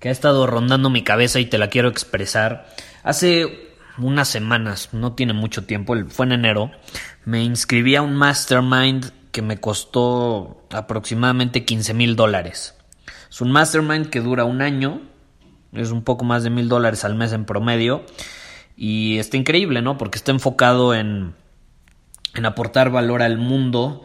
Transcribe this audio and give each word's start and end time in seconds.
que 0.00 0.08
ha 0.08 0.12
estado 0.12 0.46
rondando 0.46 0.90
mi 0.90 1.02
cabeza 1.02 1.40
y 1.40 1.46
te 1.46 1.58
la 1.58 1.68
quiero 1.68 1.88
expresar. 1.88 2.66
Hace 3.02 3.74
unas 3.98 4.28
semanas, 4.28 4.90
no 4.92 5.14
tiene 5.14 5.32
mucho 5.32 5.64
tiempo, 5.64 5.94
fue 6.08 6.26
en 6.26 6.32
enero, 6.32 6.70
me 7.24 7.42
inscribí 7.42 7.96
a 7.96 8.02
un 8.02 8.14
mastermind 8.14 9.10
que 9.32 9.42
me 9.42 9.58
costó 9.58 10.66
aproximadamente 10.70 11.64
15 11.64 11.94
mil 11.94 12.16
dólares. 12.16 12.74
Es 13.30 13.40
un 13.40 13.50
mastermind 13.50 14.08
que 14.08 14.20
dura 14.20 14.44
un 14.44 14.62
año, 14.62 15.02
es 15.72 15.90
un 15.90 16.02
poco 16.02 16.24
más 16.24 16.42
de 16.42 16.50
mil 16.50 16.68
dólares 16.68 17.04
al 17.04 17.14
mes 17.14 17.32
en 17.32 17.44
promedio 17.44 18.04
y 18.76 19.18
está 19.18 19.36
increíble, 19.36 19.82
¿no? 19.82 19.98
Porque 19.98 20.18
está 20.18 20.32
enfocado 20.32 20.94
en, 20.94 21.34
en 22.34 22.46
aportar 22.46 22.90
valor 22.90 23.22
al 23.22 23.38
mundo 23.38 24.04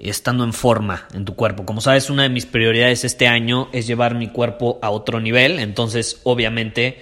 estando 0.00 0.44
en 0.44 0.52
forma 0.52 1.06
en 1.14 1.24
tu 1.24 1.34
cuerpo. 1.34 1.64
Como 1.66 1.80
sabes, 1.80 2.10
una 2.10 2.22
de 2.24 2.28
mis 2.28 2.46
prioridades 2.46 3.04
este 3.04 3.28
año 3.28 3.68
es 3.72 3.86
llevar 3.86 4.14
mi 4.14 4.28
cuerpo 4.28 4.78
a 4.82 4.90
otro 4.90 5.20
nivel, 5.20 5.58
entonces 5.58 6.20
obviamente 6.24 6.98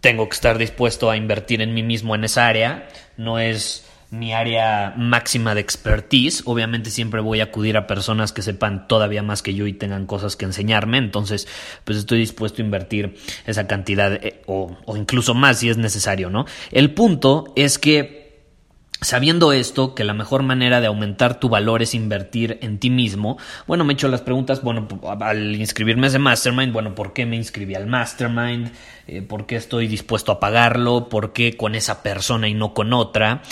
tengo 0.00 0.28
que 0.28 0.34
estar 0.34 0.58
dispuesto 0.58 1.10
a 1.10 1.16
invertir 1.16 1.60
en 1.60 1.74
mí 1.74 1.82
mismo 1.82 2.14
en 2.14 2.24
esa 2.24 2.46
área. 2.46 2.88
No 3.16 3.38
es 3.38 3.84
mi 4.10 4.32
área 4.32 4.94
máxima 4.96 5.54
de 5.54 5.60
expertise. 5.60 6.42
Obviamente 6.46 6.90
siempre 6.90 7.20
voy 7.20 7.40
a 7.40 7.44
acudir 7.44 7.76
a 7.76 7.86
personas 7.86 8.32
que 8.32 8.42
sepan 8.42 8.88
todavía 8.88 9.22
más 9.22 9.42
que 9.42 9.54
yo 9.54 9.66
y 9.66 9.72
tengan 9.72 10.06
cosas 10.06 10.36
que 10.36 10.44
enseñarme. 10.44 10.98
Entonces, 10.98 11.46
pues 11.84 11.98
estoy 11.98 12.18
dispuesto 12.18 12.62
a 12.62 12.64
invertir 12.64 13.16
esa 13.46 13.66
cantidad 13.66 14.12
eh, 14.14 14.42
o, 14.46 14.76
o 14.86 14.96
incluso 14.96 15.34
más 15.34 15.58
si 15.58 15.68
es 15.68 15.76
necesario, 15.76 16.30
¿no? 16.30 16.46
El 16.70 16.94
punto 16.94 17.52
es 17.56 17.78
que 17.78 18.17
Sabiendo 19.00 19.52
esto, 19.52 19.94
que 19.94 20.02
la 20.02 20.12
mejor 20.12 20.42
manera 20.42 20.80
de 20.80 20.88
aumentar 20.88 21.38
tu 21.38 21.48
valor 21.48 21.82
es 21.82 21.94
invertir 21.94 22.58
en 22.62 22.78
ti 22.78 22.90
mismo, 22.90 23.38
bueno, 23.68 23.84
me 23.84 23.92
he 23.92 23.94
hecho 23.94 24.08
las 24.08 24.22
preguntas, 24.22 24.60
bueno, 24.62 24.88
al 25.20 25.54
inscribirme 25.54 26.06
a 26.06 26.08
ese 26.08 26.18
mastermind, 26.18 26.72
bueno, 26.72 26.96
¿por 26.96 27.12
qué 27.12 27.24
me 27.24 27.36
inscribí 27.36 27.76
al 27.76 27.86
mastermind? 27.86 28.72
Eh, 29.06 29.22
¿Por 29.22 29.46
qué 29.46 29.54
estoy 29.54 29.86
dispuesto 29.86 30.32
a 30.32 30.40
pagarlo? 30.40 31.08
¿Por 31.08 31.32
qué 31.32 31.56
con 31.56 31.76
esa 31.76 32.02
persona 32.02 32.48
y 32.48 32.54
no 32.54 32.74
con 32.74 32.92
otra? 32.92 33.42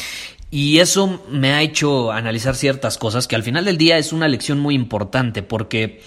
Y 0.51 0.79
eso 0.79 1.23
me 1.29 1.53
ha 1.53 1.63
hecho 1.63 2.11
analizar 2.11 2.57
ciertas 2.57 2.99
cosas 2.99 3.28
que 3.28 3.37
al 3.37 3.45
final 3.45 3.65
del 3.65 3.78
día 3.78 3.99
es 3.99 4.13
una 4.13 4.27
lección 4.27 4.59
muy 4.59 4.75
importante 4.75 5.43
porque 5.43 6.01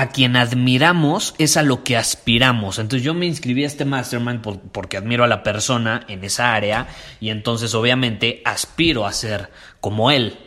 a 0.00 0.08
quien 0.08 0.34
admiramos 0.34 1.34
es 1.36 1.58
a 1.58 1.62
lo 1.62 1.84
que 1.84 1.98
aspiramos. 1.98 2.78
Entonces 2.78 3.04
yo 3.04 3.12
me 3.12 3.26
inscribí 3.26 3.64
a 3.64 3.66
este 3.66 3.84
mastermind 3.84 4.40
porque 4.72 4.96
admiro 4.96 5.24
a 5.24 5.28
la 5.28 5.42
persona 5.42 6.06
en 6.08 6.24
esa 6.24 6.54
área 6.54 6.88
y 7.20 7.28
entonces 7.28 7.74
obviamente 7.74 8.40
aspiro 8.46 9.04
a 9.04 9.12
ser 9.12 9.50
como 9.78 10.10
él. 10.10 10.38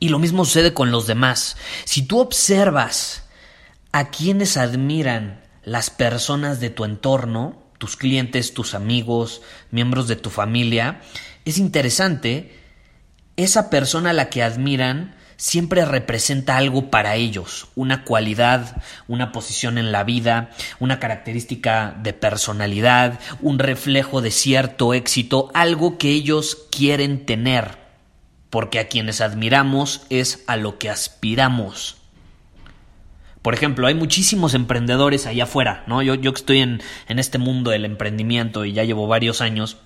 Y 0.00 0.08
lo 0.08 0.18
mismo 0.18 0.44
sucede 0.44 0.74
con 0.74 0.90
los 0.90 1.06
demás. 1.06 1.56
Si 1.84 2.02
tú 2.02 2.18
observas 2.18 3.28
a 3.92 4.10
quienes 4.10 4.56
admiran 4.56 5.44
las 5.62 5.90
personas 5.90 6.58
de 6.58 6.70
tu 6.70 6.84
entorno, 6.84 7.62
tus 7.78 7.96
clientes, 7.96 8.54
tus 8.54 8.74
amigos, 8.74 9.40
miembros 9.70 10.08
de 10.08 10.16
tu 10.16 10.30
familia, 10.30 11.00
es 11.44 11.58
interesante, 11.58 12.58
esa 13.36 13.70
persona 13.70 14.10
a 14.10 14.14
la 14.14 14.30
que 14.30 14.42
admiran 14.42 15.14
siempre 15.36 15.84
representa 15.84 16.56
algo 16.56 16.90
para 16.90 17.16
ellos, 17.16 17.68
una 17.74 18.04
cualidad, 18.04 18.82
una 19.06 19.32
posición 19.32 19.78
en 19.78 19.92
la 19.92 20.04
vida, 20.04 20.50
una 20.80 20.98
característica 20.98 21.94
de 22.02 22.12
personalidad, 22.12 23.20
un 23.40 23.58
reflejo 23.58 24.22
de 24.22 24.30
cierto 24.30 24.94
éxito, 24.94 25.50
algo 25.54 25.98
que 25.98 26.10
ellos 26.10 26.66
quieren 26.70 27.26
tener, 27.26 27.78
porque 28.50 28.78
a 28.78 28.88
quienes 28.88 29.20
admiramos 29.20 30.06
es 30.10 30.42
a 30.46 30.56
lo 30.56 30.78
que 30.78 30.90
aspiramos. 30.90 31.98
Por 33.42 33.54
ejemplo, 33.54 33.86
hay 33.86 33.94
muchísimos 33.94 34.54
emprendedores 34.54 35.26
allá 35.26 35.44
afuera, 35.44 35.84
¿no? 35.86 36.02
Yo, 36.02 36.14
yo 36.16 36.32
estoy 36.32 36.60
en, 36.60 36.82
en 37.06 37.18
este 37.20 37.38
mundo 37.38 37.70
del 37.70 37.84
emprendimiento 37.84 38.64
y 38.64 38.72
ya 38.72 38.82
llevo 38.82 39.06
varios 39.06 39.40
años. 39.40 39.76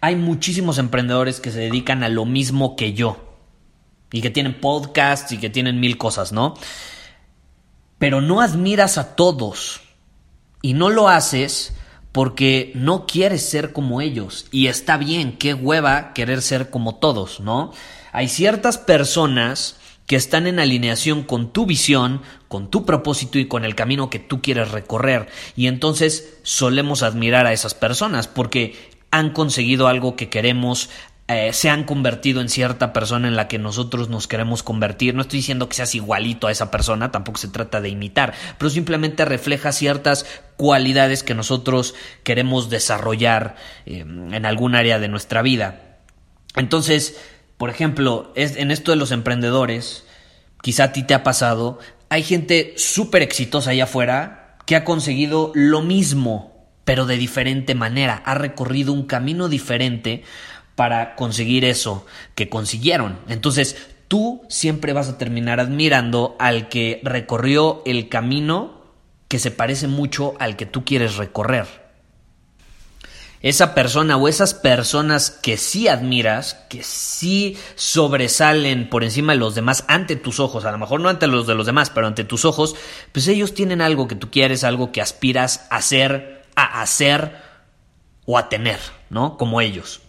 Hay 0.00 0.16
muchísimos 0.16 0.78
emprendedores 0.78 1.40
que 1.40 1.52
se 1.52 1.60
dedican 1.60 2.02
a 2.02 2.08
lo 2.08 2.24
mismo 2.24 2.74
que 2.74 2.94
yo 2.94 3.27
y 4.12 4.20
que 4.20 4.30
tienen 4.30 4.60
podcasts 4.60 5.32
y 5.32 5.38
que 5.38 5.50
tienen 5.50 5.80
mil 5.80 5.98
cosas, 5.98 6.32
¿no? 6.32 6.54
Pero 7.98 8.20
no 8.20 8.40
admiras 8.40 8.98
a 8.98 9.16
todos 9.16 9.80
y 10.62 10.72
no 10.74 10.90
lo 10.90 11.08
haces 11.08 11.74
porque 12.12 12.72
no 12.74 13.06
quieres 13.06 13.48
ser 13.48 13.72
como 13.72 14.00
ellos 14.00 14.46
y 14.50 14.68
está 14.68 14.96
bien, 14.96 15.36
qué 15.36 15.54
hueva 15.54 16.12
querer 16.14 16.42
ser 16.42 16.70
como 16.70 16.96
todos, 16.96 17.40
¿no? 17.40 17.72
Hay 18.12 18.28
ciertas 18.28 18.78
personas 18.78 19.76
que 20.08 20.16
están 20.16 20.46
en 20.46 20.58
alineación 20.58 21.22
con 21.22 21.52
tu 21.52 21.66
visión, 21.66 22.22
con 22.48 22.70
tu 22.70 22.86
propósito 22.86 23.38
y 23.38 23.46
con 23.46 23.66
el 23.66 23.74
camino 23.74 24.08
que 24.08 24.18
tú 24.18 24.40
quieres 24.40 24.70
recorrer. 24.70 25.28
Y 25.54 25.66
entonces 25.66 26.38
solemos 26.42 27.02
admirar 27.02 27.46
a 27.46 27.52
esas 27.52 27.74
personas 27.74 28.26
porque 28.26 28.74
han 29.10 29.30
conseguido 29.30 29.86
algo 29.86 30.16
que 30.16 30.30
queremos, 30.30 30.88
eh, 31.30 31.52
se 31.52 31.68
han 31.68 31.84
convertido 31.84 32.40
en 32.40 32.48
cierta 32.48 32.94
persona 32.94 33.28
en 33.28 33.36
la 33.36 33.48
que 33.48 33.58
nosotros 33.58 34.08
nos 34.08 34.26
queremos 34.26 34.62
convertir. 34.62 35.14
No 35.14 35.20
estoy 35.20 35.40
diciendo 35.40 35.68
que 35.68 35.76
seas 35.76 35.94
igualito 35.94 36.46
a 36.46 36.50
esa 36.50 36.70
persona, 36.70 37.12
tampoco 37.12 37.38
se 37.38 37.48
trata 37.48 37.82
de 37.82 37.90
imitar, 37.90 38.32
pero 38.56 38.70
simplemente 38.70 39.26
refleja 39.26 39.72
ciertas 39.72 40.24
cualidades 40.56 41.22
que 41.22 41.34
nosotros 41.34 41.94
queremos 42.22 42.70
desarrollar 42.70 43.56
eh, 43.84 43.98
en 44.00 44.46
algún 44.46 44.74
área 44.74 44.98
de 44.98 45.08
nuestra 45.08 45.42
vida. 45.42 45.98
Entonces, 46.56 47.20
por 47.58 47.68
ejemplo, 47.68 48.32
es, 48.34 48.56
en 48.56 48.70
esto 48.70 48.92
de 48.92 48.96
los 48.96 49.12
emprendedores, 49.12 50.06
quizá 50.62 50.84
a 50.84 50.92
ti 50.92 51.02
te 51.02 51.12
ha 51.12 51.24
pasado, 51.24 51.78
hay 52.08 52.22
gente 52.22 52.72
súper 52.78 53.20
exitosa 53.20 53.72
allá 53.72 53.84
afuera 53.84 54.56
que 54.64 54.76
ha 54.76 54.84
conseguido 54.84 55.52
lo 55.54 55.82
mismo, 55.82 56.66
pero 56.86 57.04
de 57.04 57.18
diferente 57.18 57.74
manera, 57.74 58.22
ha 58.24 58.34
recorrido 58.34 58.94
un 58.94 59.04
camino 59.04 59.50
diferente 59.50 60.24
para 60.78 61.16
conseguir 61.16 61.64
eso 61.64 62.06
que 62.36 62.48
consiguieron. 62.48 63.18
Entonces, 63.28 63.88
tú 64.06 64.42
siempre 64.48 64.92
vas 64.92 65.08
a 65.08 65.18
terminar 65.18 65.58
admirando 65.58 66.36
al 66.38 66.68
que 66.68 67.00
recorrió 67.02 67.82
el 67.84 68.08
camino 68.08 68.80
que 69.26 69.40
se 69.40 69.50
parece 69.50 69.88
mucho 69.88 70.34
al 70.38 70.54
que 70.54 70.66
tú 70.66 70.84
quieres 70.84 71.16
recorrer. 71.16 71.66
Esa 73.42 73.74
persona 73.74 74.16
o 74.16 74.28
esas 74.28 74.54
personas 74.54 75.32
que 75.32 75.56
sí 75.56 75.88
admiras, 75.88 76.54
que 76.70 76.84
sí 76.84 77.58
sobresalen 77.74 78.88
por 78.88 79.02
encima 79.02 79.32
de 79.32 79.40
los 79.40 79.56
demás 79.56 79.84
ante 79.88 80.14
tus 80.14 80.38
ojos, 80.38 80.64
a 80.64 80.70
lo 80.70 80.78
mejor 80.78 81.00
no 81.00 81.08
ante 81.08 81.26
los 81.26 81.48
de 81.48 81.56
los 81.56 81.66
demás, 81.66 81.90
pero 81.90 82.06
ante 82.06 82.22
tus 82.22 82.44
ojos, 82.44 82.76
pues 83.10 83.26
ellos 83.26 83.52
tienen 83.52 83.80
algo 83.80 84.06
que 84.06 84.14
tú 84.14 84.30
quieres, 84.30 84.62
algo 84.62 84.92
que 84.92 85.00
aspiras 85.00 85.66
a 85.70 85.82
ser, 85.82 86.44
a 86.54 86.82
hacer 86.82 87.36
o 88.26 88.38
a 88.38 88.48
tener, 88.48 88.78
¿no? 89.10 89.36
Como 89.36 89.60
ellos. 89.60 90.02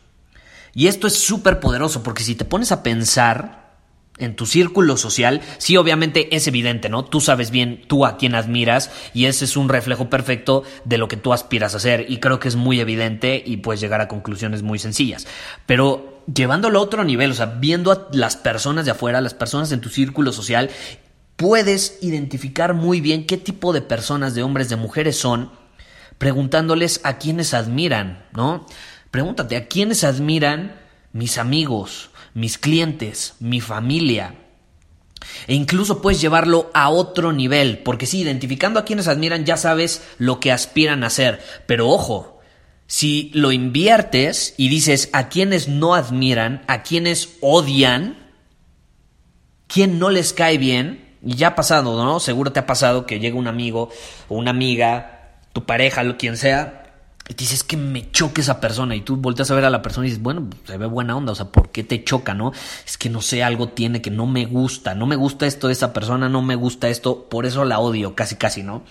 Y 0.73 0.87
esto 0.87 1.07
es 1.07 1.13
súper 1.13 1.59
poderoso 1.59 2.03
porque 2.03 2.23
si 2.23 2.35
te 2.35 2.45
pones 2.45 2.71
a 2.71 2.83
pensar 2.83 3.59
en 4.19 4.35
tu 4.35 4.45
círculo 4.45 4.97
social, 4.97 5.41
sí, 5.57 5.77
obviamente 5.77 6.35
es 6.35 6.47
evidente, 6.47 6.89
¿no? 6.89 7.05
Tú 7.05 7.21
sabes 7.21 7.51
bien 7.51 7.83
tú 7.87 8.05
a 8.05 8.17
quién 8.17 8.35
admiras 8.35 8.91
y 9.13 9.25
ese 9.25 9.45
es 9.45 9.57
un 9.57 9.69
reflejo 9.69 10.09
perfecto 10.09 10.63
de 10.83 10.97
lo 10.97 11.07
que 11.07 11.17
tú 11.17 11.33
aspiras 11.33 11.73
a 11.73 11.77
hacer 11.77 12.05
y 12.09 12.17
creo 12.17 12.39
que 12.39 12.49
es 12.49 12.55
muy 12.55 12.79
evidente 12.79 13.41
y 13.43 13.57
puedes 13.57 13.79
llegar 13.79 14.01
a 14.01 14.07
conclusiones 14.07 14.61
muy 14.61 14.77
sencillas. 14.77 15.25
Pero 15.65 16.21
llevándolo 16.33 16.79
a 16.79 16.83
otro 16.83 17.03
nivel, 17.03 17.31
o 17.31 17.33
sea, 17.33 17.45
viendo 17.45 17.91
a 17.91 18.07
las 18.11 18.35
personas 18.35 18.85
de 18.85 18.91
afuera, 18.91 19.21
las 19.21 19.33
personas 19.33 19.71
en 19.71 19.81
tu 19.81 19.89
círculo 19.89 20.33
social, 20.33 20.69
puedes 21.35 21.99
identificar 22.01 22.73
muy 22.73 22.99
bien 22.99 23.25
qué 23.25 23.37
tipo 23.37 23.71
de 23.71 23.81
personas, 23.81 24.35
de 24.35 24.43
hombres, 24.43 24.67
de 24.67 24.75
mujeres 24.75 25.17
son, 25.17 25.51
preguntándoles 26.17 26.99
a 27.03 27.17
quienes 27.17 27.53
admiran, 27.53 28.25
¿no? 28.33 28.65
Pregúntate, 29.11 29.55
¿a 29.55 29.67
quiénes 29.67 30.03
admiran 30.03 30.79
mis 31.13 31.37
amigos, 31.37 32.11
mis 32.33 32.57
clientes, 32.57 33.35
mi 33.39 33.59
familia? 33.61 34.35
E 35.47 35.53
incluso 35.53 36.01
puedes 36.01 36.21
llevarlo 36.21 36.69
a 36.73 36.89
otro 36.89 37.33
nivel, 37.33 37.79
porque 37.79 38.05
si 38.05 38.19
identificando 38.19 38.79
a 38.79 38.85
quienes 38.85 39.07
admiran 39.07 39.45
ya 39.45 39.57
sabes 39.57 40.03
lo 40.17 40.39
que 40.39 40.51
aspiran 40.51 41.03
a 41.03 41.07
hacer. 41.07 41.41
Pero 41.65 41.89
ojo, 41.89 42.39
si 42.87 43.31
lo 43.33 43.51
inviertes 43.51 44.53
y 44.57 44.69
dices 44.69 45.09
a 45.13 45.29
quienes 45.29 45.67
no 45.67 45.95
admiran, 45.95 46.63
a 46.67 46.83
quienes 46.83 47.37
odian, 47.41 48.17
quién 49.67 49.99
no 49.99 50.09
les 50.09 50.33
cae 50.33 50.57
bien, 50.57 51.17
y 51.21 51.35
ya 51.35 51.49
ha 51.49 51.55
pasado, 51.55 52.03
¿no? 52.03 52.19
Seguro 52.19 52.51
te 52.51 52.59
ha 52.59 52.65
pasado 52.65 53.05
que 53.05 53.19
llega 53.19 53.37
un 53.37 53.47
amigo 53.47 53.89
o 54.29 54.37
una 54.37 54.51
amiga, 54.51 55.39
tu 55.53 55.65
pareja, 55.65 56.03
lo 56.03 56.17
quien 56.17 56.37
sea, 56.37 56.88
y 57.29 57.35
te 57.35 57.43
dices 57.43 57.63
que 57.63 57.77
me 57.77 58.09
choque 58.09 58.41
esa 58.41 58.59
persona 58.59 58.95
y 58.95 59.01
tú 59.01 59.15
volteas 59.15 59.51
a 59.51 59.55
ver 59.55 59.63
a 59.63 59.69
la 59.69 59.83
persona 59.83 60.07
y 60.07 60.09
dices, 60.09 60.23
bueno, 60.23 60.49
se 60.65 60.77
ve 60.77 60.87
buena 60.87 61.15
onda, 61.15 61.31
o 61.31 61.35
sea, 61.35 61.45
¿por 61.45 61.69
qué 61.69 61.83
te 61.83 62.03
choca, 62.03 62.33
no? 62.33 62.51
Es 62.87 62.97
que 62.97 63.07
no 63.07 63.21
sé, 63.21 63.43
algo 63.43 63.69
tiene 63.69 64.01
que 64.01 64.09
no 64.09 64.25
me 64.25 64.47
gusta, 64.47 64.95
no 64.95 65.05
me 65.05 65.15
gusta 65.15 65.45
esto 65.45 65.67
de 65.67 65.73
esa 65.73 65.93
persona, 65.93 66.27
no 66.27 66.41
me 66.41 66.55
gusta 66.55 66.89
esto, 66.89 67.29
por 67.29 67.45
eso 67.45 67.65
la 67.65 67.77
odio, 67.79 68.15
casi 68.15 68.35
casi, 68.35 68.63
¿no? 68.63 68.83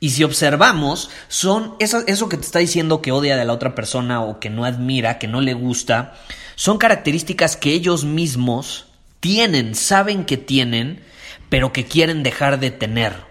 Y 0.00 0.10
si 0.10 0.24
observamos, 0.24 1.10
son 1.28 1.74
eso, 1.78 2.04
eso 2.06 2.30
que 2.30 2.38
te 2.38 2.46
está 2.46 2.58
diciendo 2.58 3.02
que 3.02 3.12
odia 3.12 3.36
de 3.36 3.44
la 3.44 3.52
otra 3.52 3.74
persona 3.74 4.22
o 4.22 4.40
que 4.40 4.48
no 4.48 4.64
admira, 4.64 5.18
que 5.18 5.28
no 5.28 5.42
le 5.42 5.52
gusta, 5.52 6.14
son 6.54 6.78
características 6.78 7.58
que 7.58 7.74
ellos 7.74 8.02
mismos 8.04 8.86
tienen, 9.20 9.74
saben 9.74 10.24
que 10.24 10.38
tienen, 10.38 11.02
pero 11.50 11.74
que 11.74 11.84
quieren 11.84 12.22
dejar 12.22 12.60
de 12.60 12.70
tener 12.70 13.27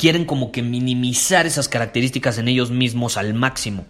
quieren 0.00 0.24
como 0.24 0.50
que 0.50 0.62
minimizar 0.62 1.46
esas 1.46 1.68
características 1.68 2.38
en 2.38 2.48
ellos 2.48 2.70
mismos 2.70 3.18
al 3.18 3.34
máximo. 3.34 3.84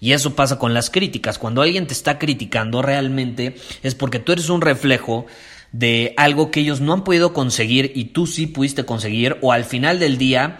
Y 0.00 0.10
eso 0.10 0.34
pasa 0.34 0.58
con 0.58 0.74
las 0.74 0.90
críticas. 0.90 1.38
Cuando 1.38 1.62
alguien 1.62 1.86
te 1.86 1.92
está 1.92 2.18
criticando 2.18 2.82
realmente 2.82 3.54
es 3.84 3.94
porque 3.94 4.18
tú 4.18 4.32
eres 4.32 4.48
un 4.48 4.62
reflejo 4.62 5.26
de 5.70 6.12
algo 6.16 6.50
que 6.50 6.58
ellos 6.58 6.80
no 6.80 6.92
han 6.92 7.04
podido 7.04 7.32
conseguir 7.32 7.92
y 7.94 8.06
tú 8.06 8.26
sí 8.26 8.48
pudiste 8.48 8.84
conseguir 8.84 9.38
o 9.42 9.52
al 9.52 9.64
final 9.64 10.00
del 10.00 10.18
día 10.18 10.58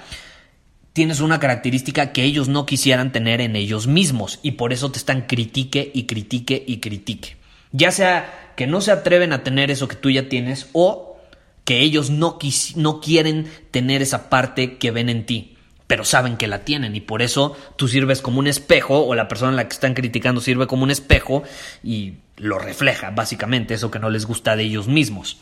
tienes 0.93 1.19
una 1.19 1.41
característica 1.41 2.13
que 2.13 2.23
ellos 2.23 2.47
no 2.47 2.65
quisieran 2.65 3.11
tener 3.11 3.41
en 3.41 3.57
ellos 3.57 3.89
mismos 3.89 4.39
y 4.45 4.53
por 4.53 4.73
eso 4.73 4.93
te 4.93 4.99
están 4.99 5.23
critique 5.23 5.91
y 5.93 6.05
critique 6.05 6.63
y 6.65 6.79
critique. 6.79 7.37
Ya 7.73 7.91
sea 7.91 8.53
que 8.57 8.69
no 8.69 8.81
se 8.81 8.93
atreven 8.93 9.33
a 9.33 9.43
tener 9.43 9.73
eso 9.73 9.89
que 9.89 9.97
tú 9.97 10.09
ya 10.09 10.29
tienes 10.29 10.69
o 10.73 11.14
que 11.65 11.81
ellos 11.81 12.11
no, 12.11 12.39
no 12.77 13.01
quieren 13.01 13.51
tener 13.71 14.03
esa 14.03 14.29
parte 14.29 14.77
que 14.77 14.91
ven 14.91 15.09
en 15.09 15.27
ti, 15.27 15.57
pero 15.87 16.05
saben 16.05 16.37
que 16.37 16.47
la 16.47 16.65
tienen 16.65 16.97
y 16.97 17.01
por 17.01 17.23
eso 17.23 17.57
tú 17.77 17.89
sirves 17.89 18.21
como 18.21 18.39
un 18.39 18.47
espejo 18.47 19.05
o 19.05 19.15
la 19.15 19.29
persona 19.29 19.53
a 19.53 19.57
la 19.57 19.69
que 19.69 19.75
están 19.75 19.95
criticando 19.95 20.41
sirve 20.41 20.67
como 20.67 20.85
un 20.85 20.91
espejo 20.91 21.43
y 21.83 22.15
lo 22.37 22.59
refleja 22.59 23.11
básicamente 23.11 23.75
eso 23.75 23.91
que 23.91 23.99
no 23.99 24.11
les 24.11 24.27
gusta 24.27 24.57
de 24.57 24.65
ellos 24.65 24.89
mismos. 24.89 25.39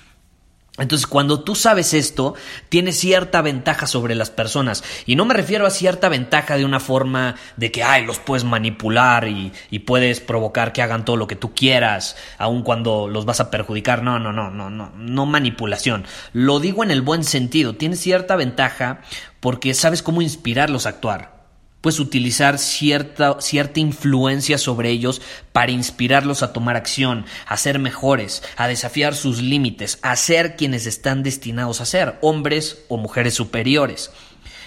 Entonces, 0.78 1.06
cuando 1.06 1.40
tú 1.40 1.54
sabes 1.54 1.92
esto, 1.92 2.34
tienes 2.70 2.98
cierta 2.98 3.42
ventaja 3.42 3.86
sobre 3.86 4.14
las 4.14 4.30
personas. 4.30 4.82
Y 5.04 5.16
no 5.16 5.26
me 5.26 5.34
refiero 5.34 5.66
a 5.66 5.70
cierta 5.70 6.08
ventaja 6.08 6.56
de 6.56 6.64
una 6.64 6.80
forma 6.80 7.36
de 7.58 7.70
que, 7.70 7.82
ay, 7.82 8.06
los 8.06 8.18
puedes 8.18 8.44
manipular 8.44 9.28
y, 9.28 9.52
y, 9.70 9.80
puedes 9.80 10.20
provocar 10.20 10.72
que 10.72 10.80
hagan 10.80 11.04
todo 11.04 11.16
lo 11.16 11.26
que 11.26 11.36
tú 11.36 11.54
quieras, 11.54 12.16
aun 12.38 12.62
cuando 12.62 13.06
los 13.06 13.26
vas 13.26 13.40
a 13.40 13.50
perjudicar. 13.50 14.02
No, 14.02 14.18
no, 14.18 14.32
no, 14.32 14.50
no, 14.50 14.70
no, 14.70 14.90
no 14.96 15.26
manipulación. 15.26 16.06
Lo 16.32 16.58
digo 16.58 16.82
en 16.82 16.90
el 16.90 17.02
buen 17.02 17.24
sentido. 17.24 17.74
Tienes 17.74 18.00
cierta 18.00 18.34
ventaja 18.34 19.02
porque 19.40 19.74
sabes 19.74 20.02
cómo 20.02 20.22
inspirarlos 20.22 20.86
a 20.86 20.90
actuar 20.90 21.41
puedes 21.82 22.00
utilizar 22.00 22.58
cierta, 22.58 23.40
cierta 23.40 23.80
influencia 23.80 24.56
sobre 24.56 24.88
ellos 24.88 25.20
para 25.52 25.72
inspirarlos 25.72 26.42
a 26.42 26.54
tomar 26.54 26.76
acción, 26.76 27.26
a 27.46 27.58
ser 27.58 27.78
mejores, 27.78 28.42
a 28.56 28.68
desafiar 28.68 29.14
sus 29.14 29.42
límites, 29.42 29.98
a 30.00 30.16
ser 30.16 30.56
quienes 30.56 30.86
están 30.86 31.22
destinados 31.22 31.82
a 31.82 31.84
ser, 31.84 32.16
hombres 32.22 32.84
o 32.88 32.96
mujeres 32.96 33.34
superiores. 33.34 34.10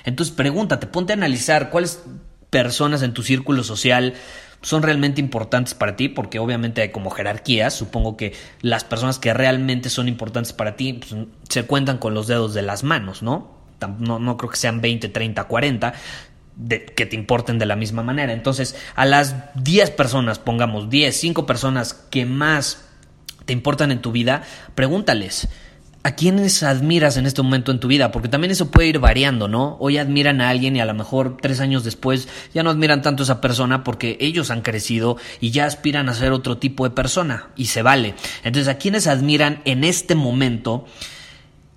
Entonces 0.03 0.35
pregúntate, 0.35 0.85
ponte 0.85 1.13
a 1.13 1.15
analizar 1.15 1.71
cuáles 1.71 2.03
personas 2.51 3.01
en 3.01 3.13
tu 3.13 3.23
círculo 3.23 3.63
social 3.63 4.13
son 4.61 4.81
realmente 4.81 5.21
importantes 5.21 5.75
para 5.75 5.95
ti, 5.95 6.09
porque 6.09 6.39
obviamente 6.39 6.81
hay 6.81 6.89
como 6.89 7.11
jerarquías, 7.11 7.73
supongo 7.73 8.17
que 8.17 8.33
las 8.61 8.83
personas 8.83 9.19
que 9.19 9.33
realmente 9.33 9.89
son 9.89 10.07
importantes 10.07 10.53
para 10.53 10.75
ti 10.75 10.93
pues, 10.93 11.15
se 11.49 11.65
cuentan 11.65 11.99
con 11.99 12.13
los 12.13 12.27
dedos 12.27 12.53
de 12.53 12.63
las 12.63 12.83
manos, 12.83 13.21
¿no? 13.21 13.53
No, 13.99 14.17
no, 14.17 14.37
creo 14.37 14.49
que 14.49 14.57
sean 14.57 14.81
20, 14.81 15.09
30, 15.09 15.43
40, 15.43 15.93
que 16.95 17.05
te 17.05 17.15
importen 17.15 17.59
de 17.59 17.65
la 17.65 17.75
misma 17.75 18.03
manera. 18.03 18.33
Entonces, 18.33 18.75
a 18.95 19.05
las 19.05 19.35
10 19.55 19.91
personas, 19.91 20.39
pongamos 20.39 20.89
10, 20.89 21.15
5 21.15 21.45
personas 21.45 21.93
que 21.93 22.25
más 22.25 22.85
te 23.45 23.53
importan 23.53 23.91
en 23.91 24.01
tu 24.01 24.11
vida, 24.11 24.43
pregúntales. 24.73 25.47
¿A 26.03 26.11
quiénes 26.15 26.61
admiras 26.61 27.17
en 27.17 27.25
este 27.25 27.41
momento 27.41 27.71
en 27.71 27.79
tu 27.79 27.87
vida? 27.87 28.11
Porque 28.11 28.29
también 28.29 28.51
eso 28.51 28.69
puede 28.69 28.89
ir 28.89 28.99
variando, 28.99 29.47
¿no? 29.47 29.75
Hoy 29.79 29.97
admiran 29.97 30.39
a 30.39 30.49
alguien 30.49 30.75
y 30.75 30.79
a 30.79 30.85
lo 30.85 30.93
mejor 30.93 31.37
tres 31.41 31.59
años 31.59 31.83
después 31.83 32.27
ya 32.53 32.61
no 32.61 32.69
admiran 32.69 33.01
tanto 33.01 33.23
a 33.23 33.25
esa 33.25 33.41
persona 33.41 33.83
porque 33.83 34.15
ellos 34.21 34.51
han 34.51 34.61
crecido 34.61 35.17
y 35.39 35.49
ya 35.49 35.65
aspiran 35.65 36.07
a 36.07 36.13
ser 36.13 36.31
otro 36.31 36.59
tipo 36.59 36.83
de 36.83 36.91
persona 36.91 37.47
y 37.55 37.65
se 37.65 37.81
vale. 37.81 38.13
Entonces, 38.43 38.67
¿a 38.67 38.77
quiénes 38.77 39.07
admiran 39.07 39.63
en 39.65 39.83
este 39.83 40.13
momento? 40.13 40.85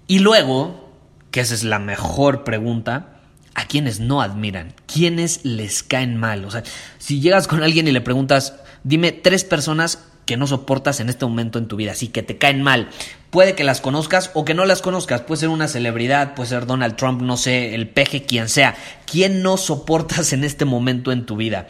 Y 0.07 0.19
luego, 0.19 0.91
que 1.31 1.41
esa 1.41 1.55
es 1.55 1.65
la 1.65 1.79
mejor 1.79 2.45
pregunta, 2.45 3.18
a 3.58 3.66
quienes 3.66 3.99
no 3.99 4.22
admiran, 4.22 4.72
quienes 4.87 5.44
les 5.44 5.82
caen 5.82 6.16
mal. 6.16 6.44
O 6.44 6.50
sea, 6.52 6.62
si 6.99 7.20
llegas 7.20 7.49
con 7.49 7.64
alguien 7.64 7.88
y 7.88 7.93
le 7.93 8.00
preguntas, 8.00 8.55
dime 8.84 9.10
tres 9.10 9.43
personas 9.43 9.99
que 10.26 10.37
no 10.37 10.46
soportas 10.46 11.00
en 11.00 11.08
este 11.08 11.26
momento 11.26 11.58
en 11.58 11.66
tu 11.66 11.75
vida, 11.75 11.90
así 11.90 12.06
que 12.06 12.22
te 12.22 12.38
caen 12.38 12.62
mal. 12.62 12.88
Puede 13.31 13.56
que 13.56 13.64
las 13.64 13.81
conozcas 13.81 14.31
o 14.34 14.44
que 14.44 14.55
no 14.55 14.64
las 14.64 14.81
conozcas, 14.81 15.22
puede 15.22 15.40
ser 15.40 15.49
una 15.49 15.66
celebridad, 15.66 16.34
puede 16.34 16.50
ser 16.50 16.66
Donald 16.66 16.94
Trump, 16.94 17.20
no 17.20 17.37
sé, 17.37 17.75
el 17.75 17.88
peje, 17.88 18.22
quien 18.22 18.49
sea. 18.49 18.76
¿Quién 19.10 19.43
no 19.43 19.56
soportas 19.56 20.32
en 20.32 20.44
este 20.44 20.64
momento 20.64 21.10
en 21.10 21.26
tu 21.26 21.34
vida? 21.34 21.66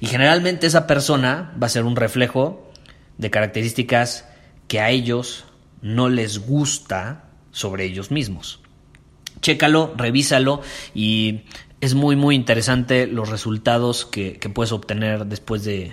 Y 0.00 0.06
generalmente 0.06 0.66
esa 0.66 0.88
persona 0.88 1.54
va 1.62 1.68
a 1.68 1.70
ser 1.70 1.84
un 1.84 1.94
reflejo 1.94 2.68
de 3.16 3.30
características 3.30 4.24
que 4.66 4.80
a 4.80 4.90
ellos 4.90 5.44
no 5.82 6.08
les 6.08 6.40
gusta 6.40 7.26
sobre 7.52 7.84
ellos 7.84 8.10
mismos. 8.10 8.60
Chécalo, 9.40 9.94
revísalo 9.96 10.60
y 10.94 11.40
es 11.80 11.94
muy 11.94 12.16
muy 12.16 12.34
interesante 12.34 13.06
los 13.06 13.28
resultados 13.28 14.04
que, 14.04 14.38
puedes 14.52 14.72
obtener 14.72 15.26
después 15.26 15.64
de, 15.64 15.92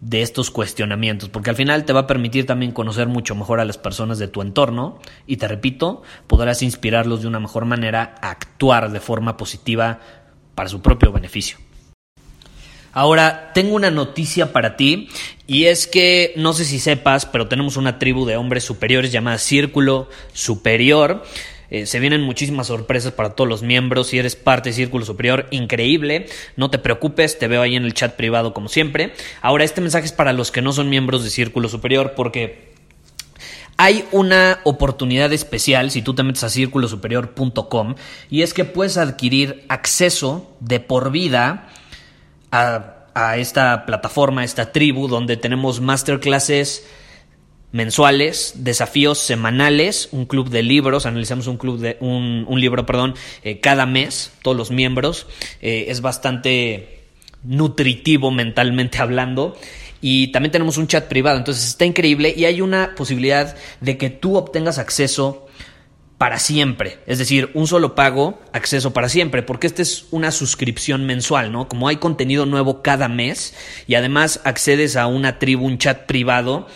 de 0.00 0.22
estos 0.22 0.50
cuestionamientos, 0.50 1.28
porque 1.28 1.50
al 1.50 1.56
final 1.56 1.84
te 1.84 1.92
va 1.92 2.00
a 2.00 2.06
permitir 2.06 2.46
también 2.46 2.72
conocer 2.72 3.08
mucho 3.08 3.34
mejor 3.34 3.60
a 3.60 3.64
las 3.64 3.78
personas 3.78 4.18
de 4.18 4.28
tu 4.28 4.42
entorno 4.42 4.98
y 5.26 5.36
te 5.38 5.48
repito, 5.48 6.02
podrás 6.26 6.62
inspirarlos 6.62 7.22
de 7.22 7.28
una 7.28 7.40
mejor 7.40 7.64
manera 7.64 8.14
a 8.22 8.30
actuar 8.30 8.92
de 8.92 9.00
forma 9.00 9.36
positiva 9.36 10.00
para 10.54 10.68
su 10.68 10.82
propio 10.82 11.12
beneficio. 11.12 11.58
Ahora, 12.94 13.52
tengo 13.54 13.74
una 13.74 13.90
noticia 13.90 14.52
para 14.52 14.76
ti 14.76 15.08
y 15.46 15.64
es 15.64 15.86
que 15.86 16.34
no 16.36 16.52
sé 16.52 16.66
si 16.66 16.78
sepas, 16.78 17.24
pero 17.24 17.48
tenemos 17.48 17.78
una 17.78 17.98
tribu 17.98 18.26
de 18.26 18.36
hombres 18.36 18.64
superiores 18.64 19.10
llamada 19.10 19.38
Círculo 19.38 20.10
Superior 20.34 21.22
eh, 21.72 21.86
se 21.86 22.00
vienen 22.00 22.20
muchísimas 22.20 22.66
sorpresas 22.66 23.12
para 23.12 23.30
todos 23.30 23.48
los 23.48 23.62
miembros. 23.62 24.08
Si 24.08 24.18
eres 24.18 24.36
parte 24.36 24.68
de 24.68 24.74
Círculo 24.74 25.06
Superior, 25.06 25.46
increíble. 25.50 26.26
No 26.54 26.68
te 26.68 26.78
preocupes, 26.78 27.38
te 27.38 27.48
veo 27.48 27.62
ahí 27.62 27.76
en 27.76 27.86
el 27.86 27.94
chat 27.94 28.14
privado 28.14 28.52
como 28.52 28.68
siempre. 28.68 29.14
Ahora, 29.40 29.64
este 29.64 29.80
mensaje 29.80 30.04
es 30.04 30.12
para 30.12 30.34
los 30.34 30.50
que 30.50 30.60
no 30.60 30.74
son 30.74 30.90
miembros 30.90 31.24
de 31.24 31.30
Círculo 31.30 31.70
Superior 31.70 32.12
porque 32.14 32.74
hay 33.78 34.04
una 34.12 34.60
oportunidad 34.64 35.32
especial 35.32 35.90
si 35.90 36.02
tú 36.02 36.12
te 36.12 36.22
metes 36.22 36.44
a 36.44 36.50
círculosuperior.com 36.50 37.94
y 38.28 38.42
es 38.42 38.52
que 38.52 38.66
puedes 38.66 38.98
adquirir 38.98 39.64
acceso 39.68 40.54
de 40.60 40.78
por 40.78 41.10
vida 41.10 41.70
a, 42.50 43.06
a 43.14 43.38
esta 43.38 43.86
plataforma, 43.86 44.42
a 44.42 44.44
esta 44.44 44.72
tribu, 44.72 45.08
donde 45.08 45.38
tenemos 45.38 45.80
masterclasses 45.80 46.86
mensuales, 47.72 48.52
desafíos 48.56 49.18
semanales, 49.18 50.10
un 50.12 50.26
club 50.26 50.50
de 50.50 50.62
libros, 50.62 51.06
analizamos 51.06 51.46
un 51.46 51.56
club 51.56 51.80
de 51.80 51.96
un, 52.00 52.46
libro, 52.60 52.86
perdón, 52.86 53.14
eh, 53.42 53.60
cada 53.60 53.86
mes, 53.86 54.32
todos 54.42 54.56
los 54.56 54.70
miembros, 54.70 55.26
eh, 55.60 55.86
es 55.88 56.02
bastante 56.02 57.00
nutritivo 57.42 58.30
mentalmente 58.30 58.98
hablando. 59.00 59.56
Y 60.04 60.28
también 60.28 60.50
tenemos 60.50 60.78
un 60.78 60.88
chat 60.88 61.06
privado, 61.06 61.38
entonces 61.38 61.66
está 61.68 61.84
increíble 61.84 62.34
y 62.36 62.44
hay 62.44 62.60
una 62.60 62.94
posibilidad 62.96 63.56
de 63.80 63.96
que 63.96 64.10
tú 64.10 64.36
obtengas 64.36 64.78
acceso 64.78 65.46
para 66.18 66.38
siempre, 66.38 66.98
es 67.06 67.18
decir, 67.18 67.50
un 67.54 67.66
solo 67.66 67.96
pago, 67.96 68.40
acceso 68.52 68.92
para 68.92 69.08
siempre, 69.08 69.42
porque 69.42 69.66
esta 69.66 69.82
es 69.82 70.06
una 70.12 70.30
suscripción 70.30 71.04
mensual, 71.04 71.50
¿no? 71.50 71.68
Como 71.68 71.88
hay 71.88 71.96
contenido 71.96 72.46
nuevo 72.46 72.80
cada 72.80 73.08
mes 73.08 73.54
y 73.88 73.96
además 73.96 74.40
accedes 74.44 74.94
a 74.94 75.08
una 75.08 75.40
tribu, 75.40 75.66
un 75.66 75.78
chat 75.78 76.06
privado, 76.06 76.68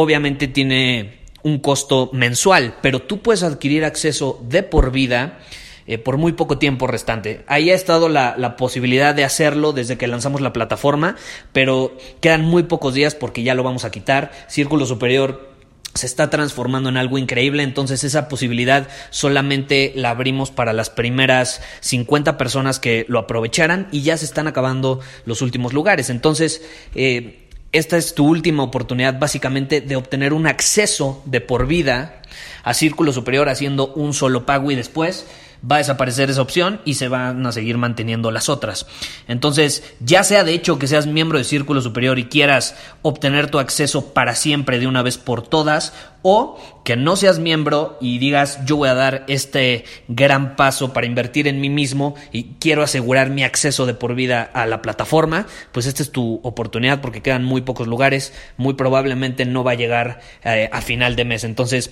obviamente 0.00 0.46
tiene 0.46 1.18
un 1.42 1.58
costo 1.58 2.08
mensual, 2.12 2.76
pero 2.82 3.02
tú 3.02 3.20
puedes 3.20 3.42
adquirir 3.42 3.84
acceso 3.84 4.40
de 4.48 4.62
por 4.62 4.92
vida 4.92 5.40
eh, 5.88 5.98
por 5.98 6.18
muy 6.18 6.34
poco 6.34 6.56
tiempo 6.56 6.86
restante. 6.86 7.42
Ahí 7.48 7.70
ha 7.72 7.74
estado 7.74 8.08
la, 8.08 8.36
la, 8.38 8.56
posibilidad 8.56 9.12
de 9.12 9.24
hacerlo 9.24 9.72
desde 9.72 9.98
que 9.98 10.06
lanzamos 10.06 10.40
la 10.40 10.52
plataforma, 10.52 11.16
pero 11.52 11.96
quedan 12.20 12.44
muy 12.44 12.62
pocos 12.62 12.94
días 12.94 13.16
porque 13.16 13.42
ya 13.42 13.56
lo 13.56 13.64
vamos 13.64 13.84
a 13.84 13.90
quitar. 13.90 14.30
Círculo 14.46 14.86
Superior 14.86 15.50
se 15.94 16.06
está 16.06 16.30
transformando 16.30 16.90
en 16.90 16.96
algo 16.96 17.18
increíble, 17.18 17.64
entonces 17.64 18.04
esa 18.04 18.28
posibilidad 18.28 18.86
solamente 19.10 19.92
la 19.96 20.10
abrimos 20.10 20.52
para 20.52 20.72
las 20.72 20.90
primeras 20.90 21.60
50 21.80 22.38
personas 22.38 22.78
que 22.78 23.04
lo 23.08 23.18
aprovecharan 23.18 23.88
y 23.90 24.02
ya 24.02 24.16
se 24.16 24.26
están 24.26 24.46
acabando 24.46 25.00
los 25.24 25.42
últimos 25.42 25.72
lugares. 25.72 26.08
Entonces, 26.08 26.62
eh, 26.94 27.47
esta 27.78 27.96
es 27.96 28.14
tu 28.14 28.26
última 28.26 28.62
oportunidad 28.62 29.18
básicamente 29.18 29.80
de 29.80 29.96
obtener 29.96 30.32
un 30.32 30.46
acceso 30.46 31.22
de 31.24 31.40
por 31.40 31.66
vida 31.66 32.22
a 32.62 32.74
Círculo 32.74 33.12
Superior 33.12 33.48
haciendo 33.48 33.92
un 33.94 34.12
solo 34.14 34.44
pago 34.46 34.70
y 34.70 34.74
después 34.74 35.26
va 35.68 35.76
a 35.76 35.78
desaparecer 35.78 36.30
esa 36.30 36.42
opción 36.42 36.80
y 36.84 36.94
se 36.94 37.08
van 37.08 37.44
a 37.46 37.52
seguir 37.52 37.78
manteniendo 37.78 38.30
las 38.30 38.48
otras. 38.48 38.86
Entonces, 39.26 39.82
ya 40.00 40.24
sea 40.24 40.44
de 40.44 40.54
hecho 40.54 40.78
que 40.78 40.86
seas 40.86 41.06
miembro 41.06 41.38
de 41.38 41.44
Círculo 41.44 41.80
Superior 41.80 42.18
y 42.18 42.26
quieras 42.26 42.76
obtener 43.02 43.50
tu 43.50 43.58
acceso 43.58 44.12
para 44.12 44.34
siempre 44.34 44.78
de 44.78 44.86
una 44.86 45.02
vez 45.02 45.18
por 45.18 45.42
todas, 45.42 45.92
o 46.22 46.58
que 46.84 46.96
no 46.96 47.16
seas 47.16 47.38
miembro 47.38 47.96
y 48.00 48.18
digas 48.18 48.64
yo 48.64 48.76
voy 48.76 48.88
a 48.88 48.94
dar 48.94 49.24
este 49.28 49.84
gran 50.08 50.56
paso 50.56 50.92
para 50.92 51.06
invertir 51.06 51.46
en 51.46 51.60
mí 51.60 51.70
mismo 51.70 52.14
y 52.32 52.54
quiero 52.60 52.82
asegurar 52.82 53.30
mi 53.30 53.44
acceso 53.44 53.86
de 53.86 53.94
por 53.94 54.14
vida 54.14 54.42
a 54.42 54.66
la 54.66 54.82
plataforma, 54.82 55.46
pues 55.72 55.86
esta 55.86 56.02
es 56.02 56.10
tu 56.10 56.40
oportunidad 56.42 57.00
porque 57.00 57.22
quedan 57.22 57.44
muy 57.44 57.60
pocos 57.60 57.86
lugares, 57.86 58.32
muy 58.56 58.74
probablemente 58.74 59.44
no 59.44 59.64
va 59.64 59.72
a 59.72 59.76
llegar 59.76 60.20
eh, 60.44 60.68
a 60.72 60.80
final 60.80 61.14
de 61.16 61.24
mes. 61.24 61.44
Entonces, 61.44 61.90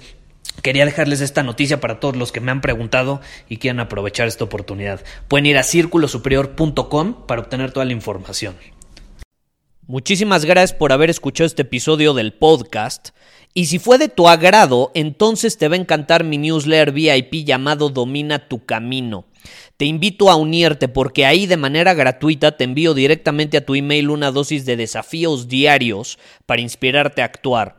Quería 0.63 0.85
dejarles 0.85 1.21
esta 1.21 1.43
noticia 1.43 1.81
para 1.81 2.01
todos 2.01 2.17
los 2.17 2.33
que 2.33 2.41
me 2.41 2.51
han 2.51 2.61
preguntado 2.61 3.21
y 3.49 3.59
quieran 3.59 3.81
aprovechar 3.81 4.27
esta 4.27 4.45
oportunidad. 4.45 5.01
Pueden 5.29 5.47
ir 5.47 5.59
a 5.59 5.63
círculosuperior.com 5.63 7.27
para 7.27 7.43
obtener 7.43 7.73
toda 7.73 7.87
la 7.87 7.93
información. 7.93 8.57
Muchísimas 9.87 10.45
gracias 10.45 10.77
por 10.77 10.93
haber 10.93 11.11
escuchado 11.11 11.47
este 11.47 11.63
episodio 11.63 12.13
del 12.13 12.33
podcast. 12.33 13.11
Y 13.55 13.67
si 13.67 13.79
fue 13.79 13.99
de 13.99 14.09
tu 14.09 14.29
agrado, 14.29 14.91
entonces 14.95 15.57
te 15.57 15.69
va 15.69 15.77
a 15.77 15.79
encantar 15.79 16.25
mi 16.25 16.39
newsletter 16.39 16.93
VIP 16.93 17.47
llamado 17.47 17.89
Domina 17.89 18.49
tu 18.49 18.67
Camino. 18.67 19.27
Te 19.77 19.85
invito 19.85 20.29
a 20.29 20.37
unirte 20.37 20.89
porque 20.89 21.25
ahí 21.25 21.47
de 21.47 21.57
manera 21.57 21.95
gratuita 21.95 22.57
te 22.57 22.65
envío 22.65 22.95
directamente 22.95 23.57
a 23.57 23.65
tu 23.65 23.75
email 23.75 24.11
una 24.11 24.31
dosis 24.31 24.67
de 24.67 24.77
desafíos 24.77 25.49
diarios 25.49 26.19
para 26.47 26.63
inspirarte 26.63 27.23
a 27.23 27.27
actuar. 27.27 27.79